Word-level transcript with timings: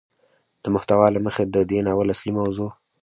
د 0.63 0.65
محتوا 0.73 1.07
له 1.15 1.19
مخې 1.25 1.43
ده 1.53 1.61
دې 1.69 1.79
ناول 1.87 2.07
اصلي 2.13 2.31
موضوع 2.39 2.71